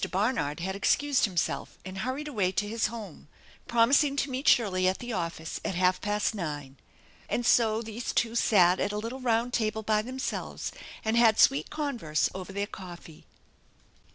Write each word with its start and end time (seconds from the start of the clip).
Barnard 0.09 0.61
had 0.61 0.75
excused 0.75 1.25
himself 1.25 1.77
and 1.85 1.99
hurried 1.99 2.27
away 2.27 2.51
to 2.53 2.67
his 2.67 2.87
home, 2.87 3.27
promising 3.67 4.15
to 4.15 4.31
meet 4.31 4.47
Shirley 4.47 4.87
at 4.87 4.97
the 4.97 5.13
office 5.13 5.59
at 5.63 5.75
half 5.75 6.01
past 6.01 6.33
nine. 6.33 6.77
And 7.29 7.45
so 7.45 7.83
these 7.83 8.11
two 8.11 8.33
sat 8.33 8.79
at 8.79 8.91
a 8.91 8.97
little 8.97 9.19
round 9.21 9.53
table 9.53 9.83
by 9.83 10.01
themselves 10.01 10.71
and 11.05 11.15
had 11.17 11.37
sweet 11.37 11.69
converse 11.69 12.29
over 12.33 12.51
their 12.51 12.65
coffee. 12.65 13.25